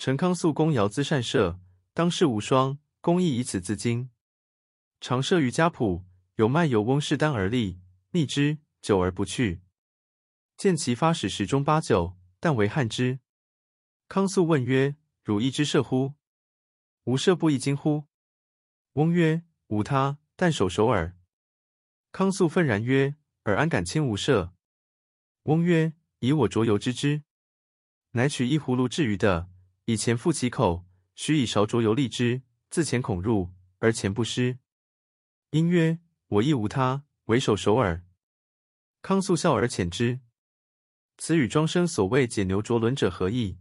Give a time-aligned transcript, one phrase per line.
[0.00, 1.60] 陈康肃公尧咨善射，
[1.92, 4.08] 当世无双，公亦以此自矜。
[4.98, 6.04] 常射于家圃，
[6.36, 9.60] 有卖油翁试单而立，逆之，久而不去。
[10.56, 13.20] 见其发矢十中八九，但为憾之。
[14.08, 16.14] 康肃问曰：“汝亦知射乎？
[17.04, 18.06] 吾射不亦精乎？”
[18.94, 21.14] 翁曰：“无他，但手熟耳。”
[22.10, 24.54] 康肃愤然曰：“尔安敢轻吾射？”
[25.44, 27.22] 翁曰：“以我浊油知之。”
[28.12, 29.50] 乃取一葫芦置于地，
[29.90, 30.86] 以钱覆其口，
[31.16, 33.50] 须以勺酌油沥之，自钱孔入，
[33.80, 34.60] 而钱不失。
[35.50, 35.98] 因曰
[36.38, 38.04] ：“我亦无他，唯手熟耳。”
[39.02, 40.20] 康肃笑而遣之。
[41.18, 43.58] 此与庄生所谓解牛啄轮者何异？